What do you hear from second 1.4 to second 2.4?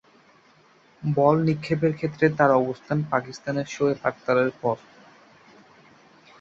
নিক্ষেপের ক্ষেত্রে